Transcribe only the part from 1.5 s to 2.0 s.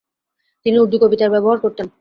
করতেন।